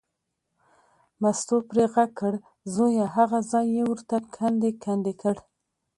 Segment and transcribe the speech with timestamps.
[1.21, 2.33] مستو پرې غږ کړ،
[2.73, 5.35] زویه هغه ځای یې ورته کندې کندې کړ.